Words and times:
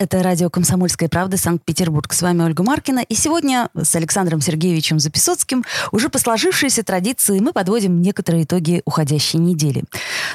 Это 0.00 0.22
радио 0.22 0.48
«Комсомольская 0.48 1.08
правда» 1.08 1.36
Санкт-Петербург. 1.36 2.12
С 2.12 2.22
вами 2.22 2.44
Ольга 2.44 2.62
Маркина. 2.62 3.00
И 3.00 3.16
сегодня 3.16 3.68
с 3.74 3.96
Александром 3.96 4.40
Сергеевичем 4.40 5.00
Записоцким 5.00 5.64
уже 5.90 6.08
по 6.08 6.20
сложившейся 6.20 6.84
традиции 6.84 7.40
мы 7.40 7.52
подводим 7.52 8.00
некоторые 8.00 8.44
итоги 8.44 8.80
уходящей 8.84 9.40
недели. 9.40 9.82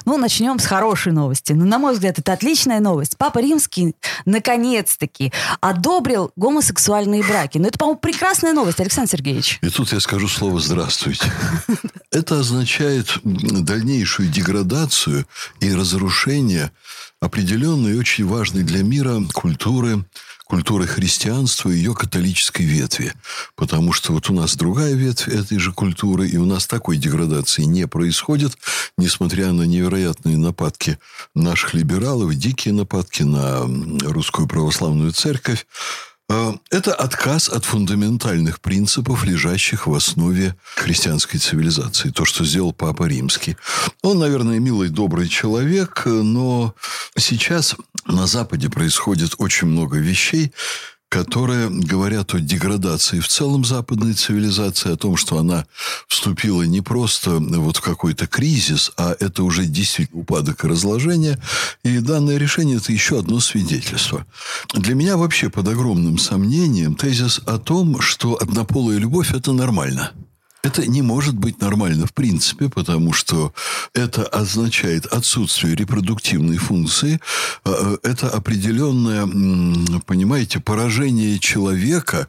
Ну, 0.04 0.18
начнем 0.18 0.60
с 0.60 0.66
хорошей 0.66 1.14
новости. 1.14 1.54
Ну, 1.54 1.64
на 1.64 1.80
мой 1.80 1.94
взгляд, 1.94 2.20
это 2.20 2.34
отличная 2.34 2.82
новость. 2.82 3.16
Папа 3.18 3.40
Римский 3.40 3.96
наконец-таки 4.26 5.32
одобрил 5.62 6.34
гомосексуальные 6.36 7.24
браки. 7.24 7.58
Ну, 7.58 7.70
это, 7.70 7.78
по-моему, 7.78 8.02
прекрасная 8.02 8.52
новость, 8.52 8.82
Александр 8.82 9.12
Сергеевич. 9.12 9.60
И 9.62 9.70
тут 9.70 9.94
я 9.94 10.02
скажу 10.02 10.28
слово 10.28 10.60
«здравствуйте». 10.60 11.32
Это 12.12 12.42
означает 12.42 13.18
дальнейшую 13.24 14.28
деградацию 14.28 15.26
и 15.62 15.74
разрушение 15.74 16.72
определенной 17.24 17.94
и 17.94 17.98
очень 17.98 18.28
важной 18.28 18.64
для 18.64 18.84
мира 18.84 19.22
культуры, 19.34 20.06
культуры 20.46 20.86
христианства 20.86 21.70
и 21.70 21.78
ее 21.78 21.96
католической 21.96 22.64
ветви. 22.64 23.14
Потому 23.56 23.94
что 23.94 24.12
вот 24.12 24.30
у 24.30 24.34
нас 24.34 24.56
другая 24.56 24.94
ветвь 24.94 25.30
этой 25.30 25.58
же 25.58 25.72
культуры, 25.72 26.28
и 26.28 26.38
у 26.38 26.46
нас 26.46 26.68
такой 26.68 26.98
деградации 26.98 27.64
не 27.64 27.88
происходит, 27.88 28.58
несмотря 28.98 29.54
на 29.54 29.64
невероятные 29.64 30.38
нападки 30.38 31.00
наших 31.34 31.74
либералов, 31.74 32.36
дикие 32.36 32.74
нападки 32.74 33.24
на 33.24 33.62
русскую 34.04 34.48
православную 34.48 35.14
церковь. 35.14 35.66
А, 36.30 36.56
это 36.72 36.94
отказ 36.94 37.50
от 37.50 37.66
фундаментальных 37.66 38.62
принципов, 38.62 39.26
лежащих 39.26 39.88
в 39.88 39.94
основе 39.94 40.56
христианской 40.76 41.40
цивилизации. 41.40 42.10
То, 42.10 42.26
что 42.26 42.46
сделал 42.46 42.74
Папа 42.74 43.04
Римский. 43.04 43.58
Он, 44.02 44.20
наверное, 44.20 44.60
милый, 44.60 44.90
добрый 44.90 45.28
человек, 45.28 46.04
но 46.06 46.76
сейчас 47.18 47.76
на 48.06 48.26
Западе 48.28 48.70
происходит 48.70 49.36
очень 49.38 49.68
много 49.68 49.98
вещей, 49.98 50.54
которые 51.14 51.70
говорят 51.70 52.34
о 52.34 52.40
деградации 52.40 53.20
в 53.20 53.28
целом 53.28 53.64
западной 53.64 54.14
цивилизации, 54.14 54.94
о 54.94 54.98
том, 54.98 55.16
что 55.16 55.38
она 55.38 55.68
вступила 56.08 56.64
не 56.64 56.82
просто 56.82 57.38
вот 57.38 57.78
в 57.78 57.82
какой-то 57.82 58.26
кризис, 58.26 58.92
а 58.98 59.16
это 59.20 59.44
уже 59.44 59.68
действительно 59.68 60.22
упадок 60.22 60.66
и 60.66 60.68
разложение. 60.68 61.38
И 61.84 62.00
данное 62.00 62.38
решение– 62.38 62.78
это 62.78 62.92
еще 62.92 63.20
одно 63.20 63.40
свидетельство. 63.42 64.26
Для 64.74 64.96
меня 64.96 65.16
вообще 65.16 65.52
под 65.52 65.68
огромным 65.68 66.18
сомнением 66.18 66.96
тезис 66.96 67.42
о 67.46 67.60
том, 67.60 68.02
что 68.02 68.42
однополая 68.42 68.98
любовь– 68.98 69.34
это 69.36 69.54
нормально– 69.54 70.14
это 70.64 70.88
не 70.88 71.02
может 71.02 71.36
быть 71.36 71.62
нормально 71.62 72.08
в 72.08 72.14
принципе, 72.14 72.70
потому 72.70 73.12
что 73.12 73.54
это 73.94 74.24
означает 74.24 75.06
отсутствие 75.06 75.76
репродуктивной 75.76 76.58
функции. 76.58 77.20
А, 77.66 77.98
э, 78.04 78.10
это 78.10 78.30
определенное, 78.30 79.28
понимаете, 80.06 80.62
поражение 80.62 81.38
человека 81.40 82.28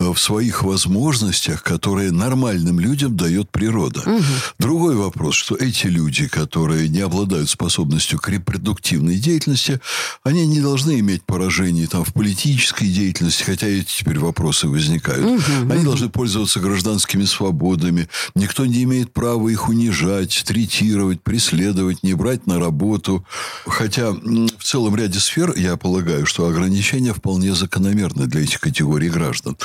э, 0.00 0.12
в 0.12 0.18
своих 0.18 0.64
возможностях, 0.64 1.62
которые 1.62 2.10
нормальным 2.10 2.80
людям 2.80 3.16
дает 3.16 3.50
природа. 3.50 4.00
Угу. 4.00 4.22
Другой 4.58 4.96
вопрос, 4.96 5.36
что 5.36 5.54
эти 5.54 5.86
люди, 5.86 6.26
которые 6.26 6.88
не 6.88 7.00
обладают 7.00 7.48
способностью 7.48 8.18
к 8.18 8.28
репродуктивной 8.28 9.16
деятельности, 9.16 9.80
они 10.24 10.46
не 10.46 10.60
должны 10.60 10.98
иметь 10.98 11.22
поражений 11.22 11.86
там, 11.86 12.04
в 12.04 12.12
политической 12.12 12.88
деятельности, 12.88 13.44
хотя 13.44 13.68
эти 13.68 13.98
теперь 13.98 14.18
вопросы 14.18 14.66
возникают. 14.66 15.24
Угу, 15.24 15.70
они 15.70 15.80
угу. 15.80 15.84
должны 15.84 16.08
пользоваться 16.08 16.58
гражданскими 16.58 17.24
свободами, 17.24 17.75
свободами. 17.76 18.08
Никто 18.34 18.66
не 18.66 18.82
имеет 18.84 19.12
права 19.12 19.48
их 19.48 19.68
унижать, 19.68 20.44
третировать, 20.46 21.22
преследовать, 21.22 22.02
не 22.02 22.14
брать 22.14 22.46
на 22.46 22.58
работу. 22.58 23.24
Хотя 23.66 24.14
целом 24.66 24.96
ряде 24.96 25.20
сфер, 25.20 25.54
я 25.56 25.76
полагаю, 25.76 26.26
что 26.26 26.46
ограничения 26.46 27.14
вполне 27.14 27.54
закономерны 27.54 28.26
для 28.26 28.42
этих 28.42 28.60
категорий 28.60 29.08
граждан. 29.08 29.56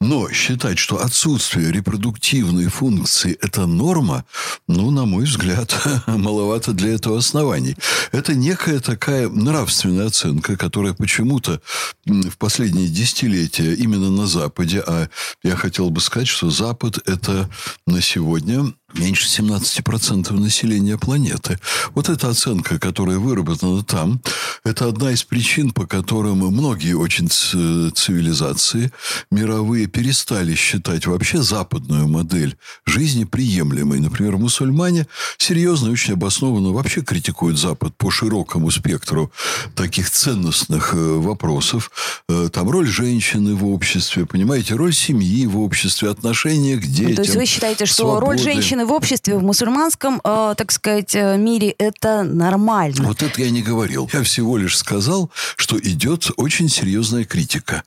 Но 0.00 0.28
считать, 0.30 0.78
что 0.78 1.02
отсутствие 1.02 1.70
репродуктивной 1.70 2.66
функции– 2.66 3.38
это 3.42 3.66
норма, 3.66 4.24
ну, 4.66 4.90
на 4.90 5.04
мой 5.04 5.24
взгляд, 5.24 5.74
маловато 6.06 6.72
для 6.72 6.94
этого 6.94 7.18
оснований. 7.18 7.76
Это 8.12 8.34
некая 8.34 8.80
такая 8.80 9.28
нравственная 9.28 10.06
оценка, 10.06 10.56
которая 10.56 10.94
почему-то 10.94 11.60
в 12.04 12.36
последние 12.36 12.88
десятилетия 12.88 13.74
именно 13.74 14.10
на 14.10 14.26
Западе, 14.26 14.82
а 14.86 15.08
я 15.44 15.54
хотел 15.54 15.90
бы 15.90 16.00
сказать, 16.00 16.28
что 16.28 16.50
Запад– 16.50 16.98
это 17.06 17.48
на 17.86 18.02
сегодня 18.02 18.74
меньше 18.94 19.26
17% 19.26 20.32
населения 20.32 20.98
планеты. 20.98 21.58
Вот 21.94 22.08
эта 22.08 22.28
оценка, 22.28 22.78
которая 22.78 23.18
выработана 23.18 23.82
там, 23.82 24.20
это 24.64 24.86
одна 24.86 25.12
из 25.12 25.22
причин, 25.22 25.70
по 25.70 25.86
которым 25.86 26.38
многие 26.38 26.94
очень 26.94 27.28
цивилизации 27.28 28.92
мировые 29.30 29.86
перестали 29.86 30.54
считать 30.54 31.06
вообще 31.06 31.42
западную 31.42 32.08
модель 32.08 32.56
жизни 32.84 33.24
приемлемой. 33.24 34.00
Например, 34.00 34.36
мусульмане 34.36 35.06
серьезно 35.38 35.88
и 35.88 35.92
очень 35.92 36.14
обоснованно 36.14 36.70
вообще 36.70 37.02
критикуют 37.02 37.58
Запад 37.58 37.96
по 37.96 38.10
широкому 38.10 38.70
спектру 38.70 39.32
таких 39.74 40.10
ценностных 40.10 40.94
э, 40.94 40.96
вопросов. 40.96 41.90
Э, 42.28 42.48
там 42.52 42.68
роль 42.70 42.86
женщины 42.86 43.54
в 43.54 43.66
обществе, 43.66 44.26
понимаете, 44.26 44.74
роль 44.74 44.94
семьи 44.94 45.46
в 45.46 45.58
обществе, 45.60 46.10
отношение 46.10 46.76
к 46.76 46.86
детям. 46.86 47.16
То 47.16 47.22
есть 47.22 47.36
вы 47.36 47.46
считаете, 47.46 47.86
что 47.86 48.02
свободы. 48.02 48.26
роль 48.26 48.38
женщины 48.38 48.79
женщины 48.80 48.86
в 48.86 48.92
обществе, 48.92 49.36
в 49.36 49.42
мусульманском, 49.42 50.20
э, 50.24 50.54
так 50.56 50.72
сказать, 50.72 51.14
э, 51.14 51.36
мире 51.36 51.74
это 51.78 52.22
нормально. 52.22 53.04
Вот 53.04 53.22
это 53.22 53.40
я 53.42 53.50
не 53.50 53.62
говорил. 53.62 54.08
Я 54.12 54.22
всего 54.22 54.58
лишь 54.58 54.78
сказал, 54.78 55.30
что 55.56 55.78
идет 55.78 56.30
очень 56.36 56.68
серьезная 56.68 57.24
критика. 57.24 57.82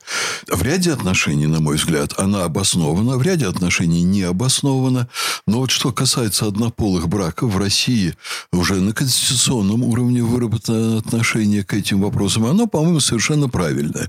В 0.48 0.62
ряде 0.62 0.92
отношений, 0.92 1.46
на 1.46 1.60
мой 1.60 1.76
взгляд, 1.76 2.14
она 2.18 2.44
обоснована, 2.44 3.16
в 3.16 3.22
ряде 3.22 3.46
отношений 3.46 4.02
не 4.02 4.22
обоснована. 4.22 5.08
Но 5.46 5.58
вот 5.58 5.70
что 5.70 5.92
касается 5.92 6.46
однополых 6.46 7.08
браков 7.08 7.52
в 7.52 7.58
России, 7.58 8.14
уже 8.52 8.74
на 8.74 8.92
конституционном 8.92 9.82
уровне 9.82 10.22
выработано 10.22 10.98
отношение 10.98 11.62
к 11.62 11.74
этим 11.74 12.00
вопросам, 12.00 12.44
оно, 12.46 12.66
по-моему, 12.66 13.00
совершенно 13.00 13.48
правильное. 13.48 14.08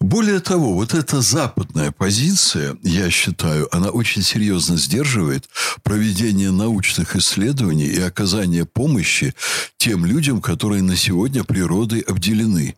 Более 0.00 0.40
того, 0.40 0.74
вот 0.74 0.94
эта 0.94 1.20
западная 1.20 1.92
позиция, 1.92 2.76
я 2.82 3.10
считаю, 3.10 3.68
она 3.72 3.88
очень 3.88 4.22
серьезно 4.22 4.76
сдерживает 4.76 5.48
проведение 5.82 6.11
проведения 6.12 6.50
научных 6.50 7.16
исследований 7.16 7.86
и 7.86 8.00
оказания 8.00 8.66
помощи 8.66 9.34
тем 9.78 10.04
людям, 10.04 10.42
которые 10.42 10.82
на 10.82 10.94
сегодня 10.94 11.42
природой 11.42 12.00
обделены. 12.00 12.76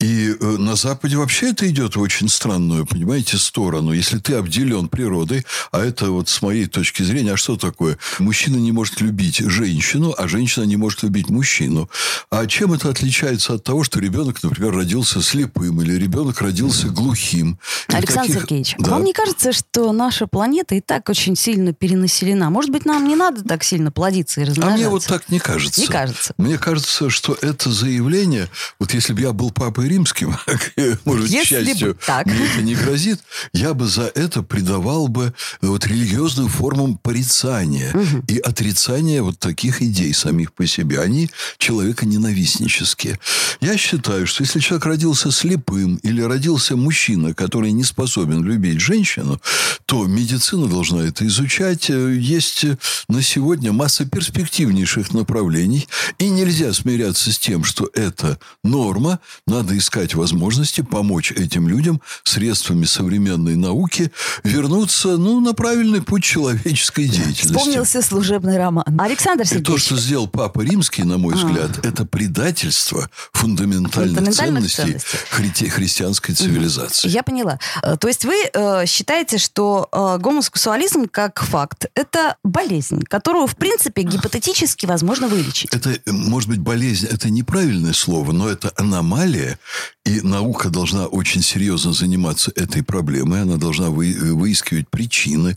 И 0.00 0.34
э, 0.38 0.44
на 0.58 0.74
Западе 0.74 1.16
вообще 1.16 1.50
это 1.50 1.68
идет 1.68 1.94
в 1.94 2.00
очень 2.00 2.28
странную, 2.28 2.84
понимаете, 2.84 3.38
сторону. 3.38 3.92
Если 3.92 4.18
ты 4.18 4.34
обделен 4.34 4.88
природой, 4.88 5.46
а 5.70 5.84
это 5.84 6.10
вот 6.10 6.28
с 6.28 6.42
моей 6.42 6.66
точки 6.66 7.02
зрения, 7.04 7.34
а 7.34 7.36
что 7.36 7.56
такое? 7.56 7.96
Мужчина 8.18 8.56
не 8.56 8.72
может 8.72 9.00
любить 9.00 9.38
женщину, 9.38 10.12
а 10.18 10.26
женщина 10.26 10.64
не 10.64 10.76
может 10.76 11.04
любить 11.04 11.30
мужчину. 11.30 11.88
А 12.28 12.46
чем 12.46 12.72
это 12.72 12.90
отличается 12.90 13.54
от 13.54 13.62
того, 13.62 13.84
что 13.84 14.00
ребенок, 14.00 14.42
например, 14.42 14.74
родился 14.74 15.22
слепым 15.22 15.80
или 15.80 15.94
ребенок 15.94 16.40
родился 16.40 16.88
глухим? 16.88 17.60
Александр 17.86 18.32
каких... 18.32 18.42
Сергеевич, 18.42 18.74
да. 18.78 18.90
вам 18.90 19.04
не 19.04 19.12
кажется, 19.12 19.52
что 19.52 19.92
наша 19.92 20.26
планета 20.26 20.74
и 20.74 20.80
так 20.80 21.08
очень 21.08 21.36
сильно 21.36 21.72
перенаселена? 21.72 22.50
Может 22.50 22.70
быть, 22.70 22.84
нам 22.84 23.06
не 23.06 23.14
надо 23.14 23.44
так 23.44 23.62
сильно 23.62 23.92
плодиться 23.92 24.40
и 24.40 24.44
размножаться? 24.44 24.74
А 24.74 24.76
мне 24.76 24.88
вот 24.88 25.06
так 25.06 25.28
не 25.28 25.38
кажется. 25.38 25.80
Не 25.80 25.86
кажется. 25.86 26.34
Мне 26.36 26.58
кажется, 26.58 27.10
что 27.10 27.38
это 27.40 27.70
заявление, 27.70 28.48
вот 28.80 28.92
если 28.92 29.12
бы 29.12 29.20
я 29.20 29.32
был 29.32 29.52
папой 29.52 29.84
римским, 29.94 30.36
может, 31.04 31.30
Если 31.30 31.64
счастью, 31.64 31.96
так. 32.06 32.26
мне 32.26 32.44
это 32.44 32.62
не 32.62 32.74
грозит, 32.74 33.20
я 33.52 33.74
бы 33.74 33.86
за 33.86 34.10
это 34.14 34.42
придавал 34.42 35.08
бы 35.08 35.32
вот 35.60 35.86
религиозным 35.86 36.48
формам 36.48 36.98
порицания 36.98 37.90
угу. 37.92 38.24
и 38.28 38.38
отрицания 38.38 39.22
вот 39.22 39.38
таких 39.38 39.82
идей 39.82 40.12
самих 40.12 40.52
по 40.52 40.66
себе. 40.66 41.00
Они 41.00 41.30
человеконенавистнические. 41.58 43.18
Я 43.60 43.76
считаю, 43.76 44.26
что 44.26 44.42
если 44.42 44.60
человек 44.60 44.86
родился 44.86 45.30
слепым 45.30 45.96
или 45.96 46.20
родился 46.20 46.76
мужчина, 46.76 47.34
который 47.34 47.72
не 47.72 47.84
способен 47.84 48.42
любить 48.42 48.80
женщину, 48.80 49.40
то 49.86 50.06
медицина 50.06 50.66
должна 50.66 51.04
это 51.06 51.26
изучать. 51.26 51.88
Есть 51.88 52.66
на 53.08 53.22
сегодня 53.22 53.72
масса 53.72 54.06
перспективнейших 54.06 55.12
направлений, 55.12 55.86
и 56.18 56.28
нельзя 56.28 56.72
смиряться 56.72 57.32
с 57.32 57.38
тем, 57.38 57.64
что 57.64 57.90
это 57.94 58.38
норма, 58.62 59.20
надо 59.46 59.76
искать 59.76 60.14
возможности 60.14 60.80
помочь 60.82 61.32
этим 61.32 61.68
людям 61.68 62.00
средствами 62.24 62.84
современной 62.84 63.56
науки 63.56 64.12
вернуться 64.42 65.16
ну, 65.16 65.40
на 65.40 65.54
правильный 65.54 66.02
путь 66.02 66.24
человеческой 66.24 67.08
деятельности. 67.08 67.46
Вспомнился 67.46 68.02
служебный 68.02 68.58
роман. 68.58 68.84
Александр 68.98 69.44
Сергеевич. 69.44 69.68
И 69.68 69.72
то, 69.72 69.78
что 69.78 69.96
сделал 69.96 70.28
Папа 70.28 70.60
Римский, 70.60 71.04
на 71.04 71.18
мой 71.18 71.34
а. 71.34 71.36
взгляд, 71.36 71.78
а. 71.82 71.86
это 71.86 72.04
предательство 72.04 73.08
фундаментальных, 73.32 74.16
фундаментальных 74.16 74.70
ценностей, 74.70 74.98
ценностей. 75.00 75.18
Хри- 75.30 75.68
христианской 75.68 76.34
цивилизации. 76.34 77.08
Я 77.08 77.22
поняла. 77.22 77.58
Э, 77.82 77.96
то 77.96 78.08
есть 78.08 78.24
вы 78.24 78.34
э, 78.52 78.86
считаете, 78.86 79.38
что 79.38 79.88
э, 79.92 80.18
гомосексуализм 80.20 81.08
как 81.08 81.42
факт– 81.42 81.86
это 81.94 82.36
болезнь, 82.42 83.02
которую, 83.02 83.46
в 83.46 83.56
принципе, 83.56 84.02
гипотетически 84.02 84.86
возможно 84.86 85.28
вылечить? 85.28 85.72
Это, 85.72 85.98
может 86.06 86.48
быть, 86.48 86.60
болезнь– 86.60 87.06
это 87.10 87.30
неправильное 87.30 87.92
слово, 87.92 88.32
но 88.32 88.48
это 88.48 88.72
аномалия, 88.76 89.58
и 90.04 90.20
наука 90.20 90.68
должна 90.68 91.06
очень 91.06 91.42
серьезно 91.42 91.94
заниматься 91.94 92.52
этой 92.56 92.82
проблемой. 92.82 93.42
Она 93.42 93.56
должна 93.56 93.88
вы, 93.88 94.14
выискивать 94.34 94.88
причины. 94.90 95.56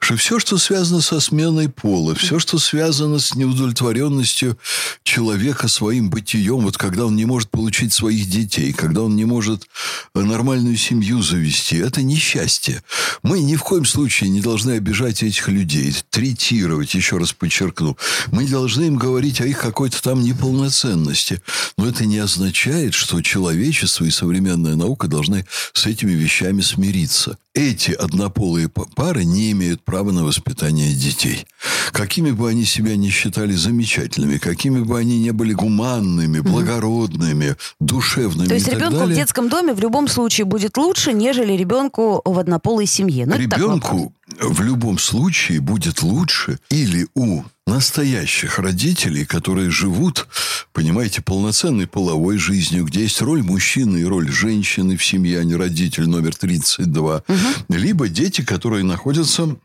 Что 0.00 0.16
все, 0.16 0.38
что 0.38 0.58
связано 0.58 1.00
со 1.00 1.18
сменой 1.18 1.70
пола, 1.70 2.14
все, 2.14 2.38
что 2.38 2.58
связано 2.58 3.18
с 3.18 3.34
неудовлетворенностью 3.34 4.58
человека 5.02 5.68
своим 5.68 6.10
бытием, 6.10 6.58
вот 6.58 6.76
когда 6.76 7.06
он 7.06 7.16
не 7.16 7.24
может 7.24 7.48
получить 7.48 7.94
своих 7.94 8.28
детей, 8.28 8.74
когда 8.74 9.00
он 9.00 9.16
не 9.16 9.24
может 9.24 9.66
нормальную 10.14 10.76
семью 10.76 11.22
завести, 11.22 11.76
это 11.76 12.02
несчастье. 12.02 12.82
Мы 13.22 13.40
ни 13.40 13.56
в 13.56 13.62
коем 13.62 13.86
случае 13.86 14.28
не 14.28 14.42
должны 14.42 14.72
обижать 14.72 15.22
этих 15.22 15.48
людей, 15.48 15.94
третировать, 16.10 16.94
еще 16.94 17.16
раз 17.16 17.32
подчеркну. 17.32 17.96
Мы 18.30 18.46
должны 18.46 18.84
им 18.84 18.96
говорить 18.96 19.40
о 19.40 19.46
их 19.46 19.58
какой-то 19.86 20.02
там 20.02 20.22
неполноценности. 20.22 21.40
Но 21.78 21.86
это 21.86 22.06
не 22.06 22.18
означает, 22.18 22.94
что 22.94 23.22
человечество 23.22 24.04
и 24.04 24.10
современная 24.10 24.74
наука 24.74 25.06
должны 25.06 25.46
с 25.72 25.86
этими 25.86 26.12
вещами 26.12 26.60
смириться. 26.60 27.38
Эти 27.54 27.92
однополые 27.92 28.68
пары 28.68 29.24
не 29.24 29.52
имеют 29.52 29.82
права 29.82 30.10
на 30.10 30.24
воспитание 30.24 30.92
детей. 30.92 31.46
Какими 31.92 32.32
бы 32.32 32.50
они 32.50 32.64
себя 32.64 32.96
не 32.96 33.10
считали 33.10 33.52
замечательными, 33.52 34.38
какими 34.38 34.80
бы 34.80 34.98
они 34.98 35.20
не 35.20 35.30
были 35.30 35.52
гуманными, 35.52 36.40
благородными, 36.40 37.56
душевными. 37.80 38.48
То 38.48 38.54
есть 38.54 38.68
ребенку 38.68 38.98
далее, 38.98 39.14
в 39.14 39.16
детском 39.16 39.48
доме 39.48 39.72
в 39.72 39.80
любом 39.80 40.08
случае 40.08 40.46
будет 40.46 40.76
лучше, 40.76 41.12
нежели 41.12 41.52
ребенку 41.52 42.20
в 42.24 42.38
однополой 42.38 42.86
семье. 42.86 43.24
Ну, 43.24 43.36
ребенку 43.36 44.12
в 44.40 44.60
любом 44.60 44.98
случае 44.98 45.60
будет 45.60 46.02
лучше 46.02 46.58
или 46.70 47.06
у 47.14 47.42
настоящих 47.66 48.58
родителей, 48.58 49.24
которые 49.24 49.70
живут, 49.70 50.26
понимаете, 50.72 51.22
полноценной 51.22 51.86
половой 51.86 52.38
жизнью, 52.38 52.84
где 52.84 53.02
есть 53.02 53.20
роль 53.22 53.42
мужчины 53.42 53.98
и 53.98 54.04
роль 54.04 54.30
женщины 54.30 54.96
в 54.96 55.04
семье, 55.04 55.40
а 55.40 55.44
не 55.44 55.54
родитель 55.54 56.08
номер 56.08 56.34
32. 56.34 57.16
Угу. 57.16 57.36
Либо 57.68 58.08
дети, 58.08 58.42
которые 58.42 58.84
находятся 58.84 59.56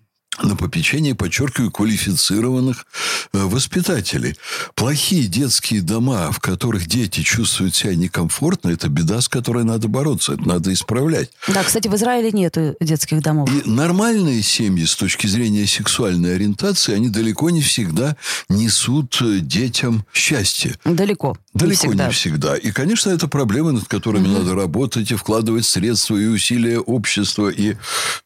на 0.42 0.56
попечении, 0.56 1.14
подчеркиваю, 1.14 1.72
квалифицированных 1.72 2.86
э, 3.34 3.38
воспитателей. 3.40 4.36
Плохие 4.76 5.28
детские 5.28 5.82
дома, 5.82 6.32
в 6.32 6.40
которых 6.40 6.88
дети 6.88 7.22
чувствуют 7.22 7.76
себя 7.76 7.96
некомфортно, 7.96 8.70
это 8.70 8.88
беда, 8.88 9.22
с 9.22 9.28
которой 9.28 9.64
надо 9.64 9.88
бороться, 9.88 10.34
это 10.34 10.48
надо 10.48 10.74
исправлять. 10.74 11.32
Да, 11.48 11.64
кстати, 11.64 11.88
в 11.88 11.96
Израиле 11.96 12.32
нет 12.32 12.58
детских 12.80 13.22
домов. 13.22 13.50
И 13.52 13.70
нормальные 13.70 14.42
семьи 14.42 14.86
с 14.86 14.96
точки 14.96 15.28
зрения 15.28 15.68
сексуальной 15.68 16.36
ориентации, 16.36 16.94
они 16.94 17.10
далеко 17.10 17.50
не 17.50 17.62
всегда 17.62 18.16
несут 18.50 19.22
э, 19.22 19.40
детям 19.40 20.06
счастье. 20.14 20.76
Далеко. 20.86 21.38
Далеко 21.54 21.88
не 21.88 21.92
всегда. 21.92 22.08
Не 22.08 22.14
всегда. 22.14 22.56
И, 22.56 22.72
конечно, 22.72 23.10
это 23.10 23.28
проблемы, 23.28 23.74
над 23.74 23.86
которыми 23.86 24.28
угу. 24.28 24.40
надо 24.40 24.56
работать 24.56 25.12
и 25.12 25.16
вкладывать 25.16 25.66
средства 25.66 26.16
и 26.16 26.26
усилия 26.26 26.80
общества, 26.80 27.50
и 27.50 27.76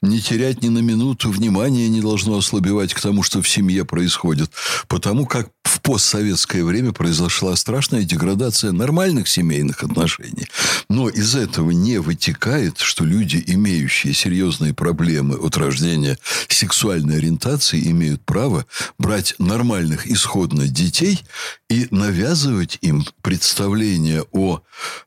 не 0.02 0.22
терять 0.22 0.62
ни 0.62 0.70
на 0.70 0.80
минуту 0.80 1.32
внимания 1.32 1.90
не 1.90 2.02
должно 2.02 2.38
ослабевать 2.38 2.94
к 2.94 3.02
тому, 3.02 3.24
что 3.24 3.42
в 3.42 3.50
семье 3.50 3.84
происходит. 3.84 4.52
Потому 4.88 5.26
как 5.26 5.50
в 5.64 5.82
постсоветское 5.82 6.64
время 6.64 6.92
произошла 6.92 7.56
страшная 7.56 8.04
деградация 8.04 8.72
нормальных 8.72 9.28
семейных 9.28 9.84
отношений. 9.84 10.48
Но 10.90 11.10
из 11.10 11.36
этого 11.36 11.72
не 11.72 11.98
вытекает, 11.98 12.78
что 12.78 13.04
люди, 13.04 13.44
имеющие 13.48 14.14
серьезные 14.14 14.74
проблемы 14.74 15.36
от 15.36 15.58
рождения 15.58 16.20
сексуальной 16.48 17.18
ориентации, 17.18 17.90
имеют 17.90 18.24
право 18.24 18.66
брать 19.00 19.34
нормальных 19.40 20.08
исходно 20.08 20.68
детей 20.68 21.22
и 21.70 21.88
навязывать 21.90 22.78
им 22.82 23.04
представление 23.22 24.24
о, 24.32 24.60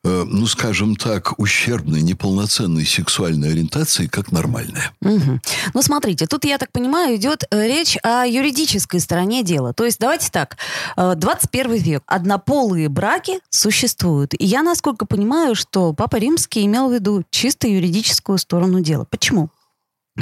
э, 0.03 0.25
ну, 0.27 0.47
скажем 0.47 0.97
так, 0.97 1.39
ущербной, 1.39 2.03
неполноценной 2.03 2.85
сексуальной 2.85 3.53
ориентации 3.53 4.07
как 4.07 4.33
нормальная. 4.33 4.91
Угу. 5.01 5.41
Ну, 5.75 5.83
смотрите, 5.83 6.27
тут, 6.27 6.45
я 6.45 6.59
так 6.59 6.73
понимаю, 6.73 7.15
идет 7.17 7.45
э, 7.51 7.67
речь 7.67 7.97
о 8.03 8.27
юридической 8.27 8.99
стороне 8.99 9.45
дела. 9.45 9.73
То 9.73 9.85
есть, 9.85 10.01
давайте 10.01 10.31
так, 10.31 10.57
21 10.97 11.73
э, 11.73 11.79
век, 11.79 12.03
однополые 12.07 12.89
браки 12.89 13.39
существуют. 13.51 14.35
И 14.35 14.45
я, 14.45 14.63
насколько 14.63 15.07
понимаю, 15.07 15.55
что 15.55 15.93
Папа 15.93 16.17
Римский 16.17 16.67
имел 16.67 16.89
в 16.89 16.93
виду 16.93 17.25
чисто 17.31 17.69
юридическую 17.69 18.39
сторону 18.39 18.81
дела. 18.81 19.05
Почему? 19.09 19.51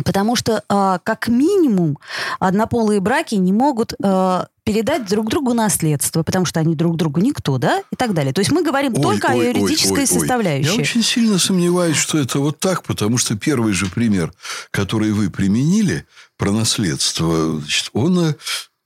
Потому 0.05 0.37
что, 0.37 0.63
э, 0.69 0.99
как 1.03 1.29
минимум, 1.29 1.99
однополые 2.39 3.01
браки 3.01 3.37
не 3.37 3.53
могут 3.53 3.95
э, 4.03 4.45
передать 4.67 5.07
друг 5.09 5.29
другу 5.29 5.55
наследство, 5.55 6.25
потому 6.25 6.45
что 6.45 6.59
они 6.59 6.75
друг 6.75 6.97
другу 6.97 7.21
никто, 7.21 7.57
да, 7.57 7.85
и 7.93 7.97
так 7.97 8.13
далее. 8.15 8.33
То 8.33 8.41
есть 8.41 8.51
мы 8.51 8.65
говорим 8.65 8.95
ой, 8.97 9.01
только 9.01 9.29
ой, 9.29 9.47
о 9.47 9.49
юридической 9.51 9.93
ой, 9.93 10.01
ой, 10.01 10.07
составляющей. 10.09 10.75
Я 10.75 10.75
очень 10.75 11.05
сильно 11.05 11.39
сомневаюсь, 11.39 11.97
что 11.97 12.19
это 12.19 12.41
вот 12.41 12.59
так, 12.59 12.83
потому 12.83 13.17
что 13.17 13.37
первый 13.37 13.73
же 13.73 13.87
пример, 13.87 14.33
который 14.73 15.13
вы 15.13 15.31
применили 15.31 16.05
про 16.37 16.51
наследство, 16.51 17.61
значит, 17.61 17.91
он 17.93 18.35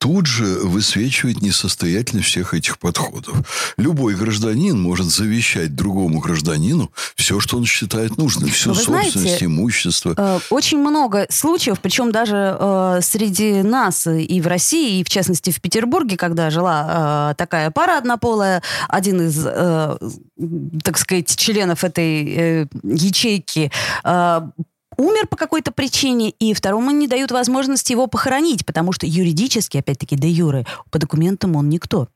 тут 0.01 0.25
же 0.25 0.45
высвечивает 0.61 1.43
несостоятельность 1.43 2.29
всех 2.29 2.55
этих 2.55 2.79
подходов. 2.79 3.37
Любой 3.77 4.15
гражданин 4.15 4.81
может 4.81 5.07
завещать 5.07 5.77
другому 5.77 6.21
гражданину 6.21 6.91
все, 7.17 7.39
что 7.39 7.59
он 7.59 7.67
считает 7.67 8.17
нужным, 8.17 8.49
всю 8.49 8.71
Вы 8.71 8.77
собственность, 8.77 9.13
знаете, 9.13 9.45
имущество. 9.45 10.15
Э, 10.17 10.41
очень 10.49 10.79
много 10.79 11.27
случаев, 11.29 11.81
причем 11.81 12.13
даже 12.13 12.57
э, 12.59 13.01
среди 13.03 13.63
нас 13.63 14.07
и 14.07 14.41
в 14.41 14.47
России, 14.47 15.01
и 15.01 15.05
в 15.05 15.11
частности 15.11 15.51
в 15.51 15.61
Петербурге, 15.61 16.17
когда 16.17 16.49
жила 16.49 17.33
э, 17.33 17.35
такая 17.37 17.71
пара 17.71 17.99
однополая, 17.99 18.63
один 18.89 19.21
из, 19.29 19.45
э, 19.45 19.99
так 20.83 20.97
сказать, 20.97 21.37
членов 21.37 21.85
этой 21.85 22.25
э, 22.25 22.67
ячейки 22.85 23.71
умер 25.01 25.27
по 25.29 25.37
какой-то 25.37 25.73
причине, 25.73 26.31
и 26.31 26.55
второму 26.55 26.91
не 26.91 27.09
дают 27.09 27.31
возможности 27.31 27.93
его 27.93 28.07
похоронить, 28.07 28.67
потому 28.67 28.93
что 28.93 29.07
юридически, 29.07 29.79
опять-таки, 29.79 30.17
де 30.17 30.29
юры, 30.29 30.67
по 30.91 30.99
документам 30.99 31.57
он 31.57 31.69
никто. 31.69 32.09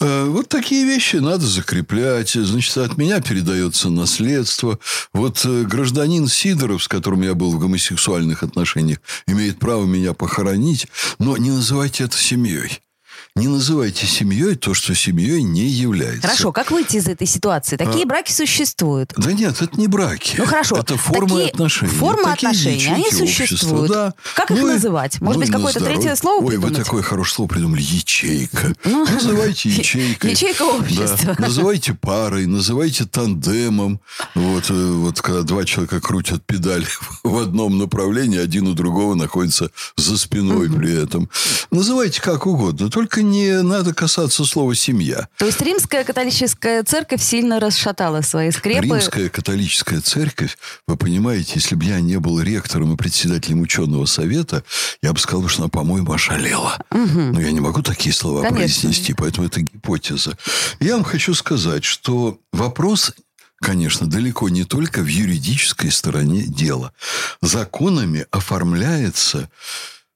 Э, 0.00 0.24
вот 0.24 0.48
такие 0.48 0.84
вещи 0.84 1.16
надо 1.16 1.46
закреплять. 1.46 2.30
Значит, 2.30 2.76
от 2.78 2.96
меня 2.96 3.20
передается 3.20 3.90
наследство. 3.90 4.78
Вот 5.12 5.44
э, 5.44 5.62
гражданин 5.64 6.26
Сидоров, 6.26 6.82
с 6.82 6.88
которым 6.88 7.22
я 7.22 7.34
был 7.34 7.52
в 7.52 7.58
гомосексуальных 7.58 8.42
отношениях, 8.42 8.98
имеет 9.26 9.58
право 9.58 9.84
меня 9.84 10.12
похоронить, 10.12 10.86
но 11.18 11.36
не 11.36 11.50
называйте 11.50 12.04
это 12.04 12.16
семьей 12.16 12.80
не 13.34 13.48
называйте 13.48 14.06
семьей 14.06 14.56
то, 14.56 14.74
что 14.74 14.94
семьей 14.94 15.42
не 15.42 15.64
является. 15.66 16.20
Хорошо, 16.20 16.52
как 16.52 16.70
выйти 16.70 16.96
из 16.96 17.08
этой 17.08 17.26
ситуации? 17.26 17.78
Такие 17.78 18.04
а... 18.04 18.06
браки 18.06 18.30
существуют. 18.30 19.14
Да 19.16 19.32
нет, 19.32 19.62
это 19.62 19.80
не 19.80 19.86
браки. 19.86 20.34
Ну 20.36 20.44
хорошо. 20.44 20.76
Это 20.76 20.98
формы 20.98 21.28
такие 21.28 21.48
отношений. 21.48 21.92
Формы 21.92 22.24
такие 22.24 22.50
отношений, 22.50 22.86
они 22.88 23.10
существуют. 23.10 23.90
Да. 23.90 24.12
Как 24.34 24.50
ну, 24.50 24.56
их 24.56 24.62
называть? 24.74 25.18
Может 25.22 25.40
ну, 25.40 25.46
быть, 25.46 25.50
какое-то 25.50 25.80
третье 25.82 26.14
слово 26.14 26.42
Ой, 26.42 26.50
придумать? 26.50 26.76
вы 26.76 26.84
такое 26.84 27.02
хорошее 27.02 27.36
слово 27.36 27.48
придумали. 27.48 27.80
Ячейка. 27.80 28.74
Ну, 28.84 29.06
называйте 29.06 29.68
ячейкой. 29.70 30.32
Ячейка 30.32 30.62
общества. 30.62 31.34
Да. 31.38 31.42
Называйте 31.52 31.94
парой, 31.94 32.46
называйте 32.46 33.06
тандемом. 33.06 34.00
Вот, 34.34 34.68
э, 34.68 34.74
вот 34.74 35.20
когда 35.22 35.42
два 35.42 35.64
человека 35.64 36.00
крутят 36.02 36.44
педаль 36.44 36.86
в 37.24 37.38
одном 37.38 37.78
направлении, 37.78 38.38
один 38.38 38.68
у 38.68 38.74
другого 38.74 39.14
находится 39.14 39.70
за 39.96 40.18
спиной 40.18 40.70
при 40.70 41.02
этом. 41.02 41.30
Называйте 41.70 42.20
как 42.20 42.46
угодно, 42.46 42.90
только 42.90 43.21
не 43.22 43.62
надо 43.62 43.94
касаться 43.94 44.44
слова 44.44 44.74
«семья». 44.74 45.28
То 45.38 45.46
есть 45.46 45.60
римская 45.60 46.04
католическая 46.04 46.82
церковь 46.82 47.22
сильно 47.22 47.60
расшатала 47.60 48.20
свои 48.20 48.50
скрепы? 48.50 48.86
Римская 48.86 49.28
католическая 49.28 50.00
церковь, 50.00 50.58
вы 50.86 50.96
понимаете, 50.96 51.52
если 51.56 51.74
бы 51.74 51.84
я 51.84 52.00
не 52.00 52.18
был 52.18 52.40
ректором 52.40 52.94
и 52.94 52.96
председателем 52.96 53.60
ученого 53.62 54.06
совета, 54.06 54.64
я 55.02 55.12
бы 55.12 55.18
сказал, 55.18 55.48
что 55.48 55.62
она, 55.62 55.68
по-моему, 55.68 56.12
ошалела. 56.12 56.78
Угу. 56.90 57.20
Но 57.32 57.40
я 57.40 57.52
не 57.52 57.60
могу 57.60 57.82
такие 57.82 58.14
слова 58.14 58.42
Конечно. 58.42 58.58
произнести, 58.58 59.14
поэтому 59.14 59.46
это 59.46 59.60
гипотеза. 59.60 60.36
Я 60.80 60.94
вам 60.94 61.04
хочу 61.04 61.34
сказать, 61.34 61.84
что 61.84 62.38
вопрос 62.52 63.12
конечно, 63.62 64.10
далеко 64.10 64.48
не 64.48 64.64
только 64.64 65.00
в 65.00 65.06
юридической 65.06 65.90
стороне 65.90 66.42
дела. 66.42 66.92
Законами 67.40 68.26
оформляется 68.30 69.48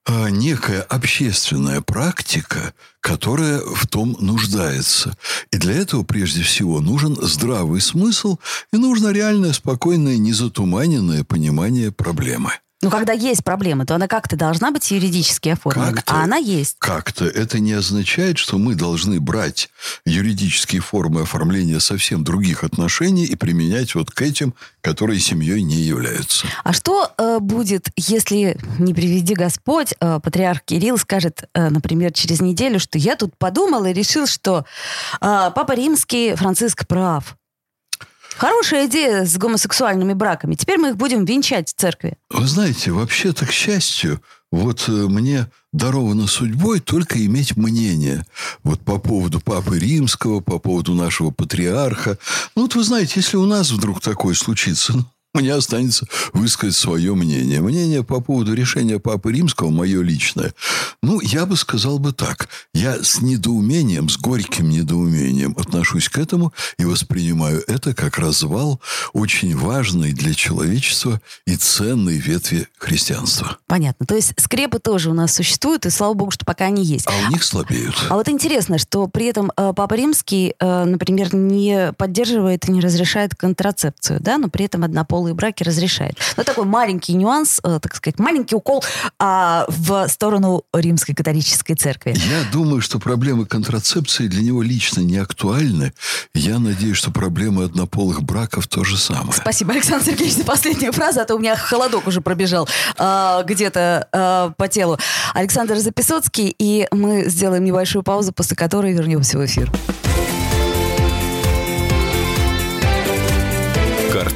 а, 0.06 0.30
некая 0.30 0.82
общественная 0.82 1.80
практика, 1.80 2.72
которая 3.00 3.58
в 3.60 3.86
том 3.88 4.16
нуждается. 4.20 5.16
И 5.50 5.58
для 5.58 5.75
этого, 5.75 6.04
прежде 6.04 6.42
всего, 6.42 6.80
нужен 6.80 7.16
здравый 7.20 7.80
смысл 7.80 8.38
и 8.72 8.76
нужно 8.76 9.12
реальное, 9.12 9.52
спокойное, 9.52 10.16
незатуманенное 10.16 11.25
понимание 11.25 11.90
проблемы. 11.90 12.52
Ну, 12.83 12.90
когда 12.90 13.14
есть 13.14 13.42
проблема, 13.42 13.87
то 13.87 13.95
она 13.95 14.06
как-то 14.06 14.37
должна 14.37 14.71
быть 14.71 14.90
юридически 14.90 15.49
оформлена. 15.49 15.95
Как-то, 15.95 16.12
а 16.12 16.25
она 16.25 16.37
есть. 16.37 16.76
Как-то 16.78 17.25
это 17.25 17.59
не 17.59 17.73
означает, 17.73 18.37
что 18.37 18.59
мы 18.59 18.75
должны 18.75 19.18
брать 19.18 19.71
юридические 20.04 20.83
формы 20.83 21.23
оформления 21.23 21.80
совсем 21.80 22.23
других 22.23 22.64
отношений 22.64 23.25
и 23.25 23.35
применять 23.35 23.95
вот 23.95 24.11
к 24.11 24.21
этим, 24.21 24.54
которые 24.83 25.21
семьей 25.21 25.62
не 25.62 25.76
являются. 25.76 26.47
А 26.64 26.75
что 26.75 27.11
э, 27.16 27.38
будет, 27.40 27.88
если, 27.97 28.59
не 28.78 28.92
приведи 28.92 29.35
Господь, 29.35 29.95
э, 29.99 30.21
патриарх 30.23 30.61
Кирилл 30.62 30.99
скажет, 30.99 31.45
э, 31.54 31.71
например, 31.71 32.12
через 32.12 32.42
неделю, 32.42 32.78
что 32.78 32.99
я 32.99 33.16
тут 33.16 33.38
подумал 33.38 33.87
и 33.87 33.95
решил, 33.95 34.26
что 34.26 34.66
э, 35.23 35.50
Папа 35.54 35.73
Римский 35.75 36.35
Франциск 36.35 36.87
прав. 36.87 37.37
Хорошая 38.37 38.87
идея 38.87 39.25
с 39.25 39.38
гомосексуальными 39.38 40.12
браками. 40.12 40.55
Теперь 40.55 40.78
мы 40.78 40.90
их 40.90 40.97
будем 40.97 41.25
венчать 41.25 41.71
в 41.71 41.75
церкви. 41.75 42.19
Вы 42.31 42.47
знаете, 42.47 42.90
вообще-то, 42.90 43.47
к 43.47 43.50
счастью, 43.50 44.21
вот 44.52 44.85
э, 44.88 44.93
мне 44.93 45.47
даровано 45.73 46.26
судьбой 46.26 46.81
только 46.81 47.25
иметь 47.25 47.57
мнение. 47.57 48.26
Вот 48.62 48.81
по 48.81 48.99
поводу 48.99 49.40
Папы 49.40 49.78
Римского, 49.78 50.40
по 50.40 50.59
поводу 50.59 50.95
нашего 50.95 51.31
патриарха. 51.31 52.19
Ну, 52.55 52.62
вот 52.62 52.75
вы 52.75 52.85
знаете, 52.85 53.14
если 53.16 53.38
у 53.38 53.47
нас 53.47 53.71
вдруг 53.71 54.02
такое 54.02 54.35
случится, 54.35 54.93
ну, 54.95 55.05
мне 55.37 55.55
останется 55.55 56.07
высказать 56.33 56.75
свое 56.75 57.14
мнение. 57.14 57.61
Мнение 57.61 58.02
по 58.02 58.21
поводу 58.21 58.55
решения 58.55 58.99
Папы 58.99 59.33
Римского, 59.33 59.71
мое 59.71 60.02
личное. 60.02 60.55
Ну, 61.02 61.21
я 61.21 61.47
бы 61.47 61.57
сказал 61.57 61.99
бы 61.99 62.12
так. 62.12 62.49
Я 62.75 63.02
с 63.02 63.21
недоумением, 63.21 64.09
с 64.09 64.19
горьким 64.19 64.71
недоумением 64.71 65.55
отношусь 65.59 66.09
к 66.09 66.19
этому 66.19 66.52
и 66.78 66.85
воспринимаю 66.85 67.62
это 67.66 67.95
как 67.95 68.19
развал 68.19 68.81
очень 69.12 69.57
важной 69.57 70.12
для 70.12 70.35
человечества 70.35 71.21
и 71.47 71.57
ценной 71.57 72.16
ветви 72.16 72.69
христианства. 72.78 73.59
Понятно. 73.66 74.07
То 74.07 74.14
есть 74.14 74.33
скрепы 74.38 74.78
тоже 74.78 75.11
у 75.11 75.14
нас 75.14 75.35
существуют, 75.35 75.87
и 75.87 75.90
слава 75.90 76.14
богу, 76.14 76.31
что 76.31 76.45
пока 76.45 76.66
они 76.66 76.85
есть. 76.85 77.07
А 77.07 77.28
у 77.28 77.31
них 77.31 77.45
слабеют. 77.45 77.95
А 78.09 78.14
вот 78.14 78.28
интересно, 78.28 78.78
что 78.78 79.07
при 79.09 79.26
этом 79.26 79.52
э, 79.57 79.73
Папа 79.75 79.95
Римский, 79.95 80.55
э, 80.59 80.85
например, 80.85 81.35
не 81.35 81.93
поддерживает 81.97 82.69
и 82.69 82.73
не 82.73 82.81
разрешает 82.81 83.35
контрацепцию, 83.35 84.21
да, 84.21 84.38
но 84.38 84.49
при 84.49 84.64
этом 84.64 84.85
однополые 84.85 85.25
однополые 85.26 85.35
браки 85.35 85.62
разрешает. 85.62 86.18
Но 86.37 86.45
такой 86.45 86.64
маленький 86.64 87.14
нюанс, 87.14 87.61
э, 87.62 87.78
так 87.80 87.95
сказать, 87.95 88.18
маленький 88.18 88.54
укол 88.54 88.85
а, 89.18 89.64
в 89.68 90.09
сторону 90.09 90.62
римской 90.73 91.14
католической 91.14 91.75
церкви. 91.75 92.14
Я 92.16 92.45
думаю, 92.52 92.80
что 92.80 92.99
проблемы 92.99 93.47
контрацепции 93.47 94.28
для 94.28 94.42
него 94.42 94.62
лично 94.62 95.00
не 95.00 95.18
актуальны. 95.18 95.92
Я 96.35 96.59
надеюсь, 96.59 96.97
что 96.97 97.11
проблемы 97.11 97.64
однополых 97.64 98.23
браков 98.23 98.66
то 98.66 98.85
же 98.85 98.97
самое. 98.97 99.33
Спасибо, 99.33 99.73
Александр 99.73 100.04
Сергеевич, 100.04 100.37
за 100.37 100.45
последнюю 100.45 100.92
фразу, 100.92 101.21
а 101.21 101.25
то 101.25 101.35
у 101.35 101.38
меня 101.38 101.56
холодок 101.56 102.06
уже 102.06 102.21
пробежал 102.21 102.68
э, 102.99 103.42
где-то 103.47 104.09
э, 104.12 104.50
по 104.56 104.68
телу. 104.68 104.99
Александр 105.35 105.76
Записоцкий, 105.76 106.54
и 106.59 106.87
мы 106.92 107.25
сделаем 107.26 107.64
небольшую 107.64 108.02
паузу, 108.02 108.33
после 108.33 108.56
которой 108.56 108.92
вернемся 108.92 109.38
в 109.38 109.45
эфир. 109.45 109.71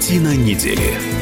Картина 0.00 0.34
недели. 0.34 1.19